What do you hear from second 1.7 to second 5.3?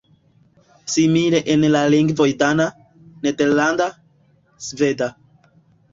la lingvoj dana, nederlanda, sveda.